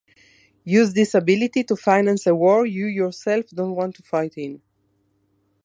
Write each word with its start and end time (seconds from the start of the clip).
Use 0.65 0.93
this 0.95 1.13
ability 1.13 1.63
to 1.63 1.75
finance 1.75 2.25
a 2.25 2.33
war 2.33 2.65
you 2.65 2.87
yourself 2.87 3.47
don't 3.51 3.75
want 3.75 3.93
to 3.93 4.01
fight 4.01 4.33
in. 4.35 4.59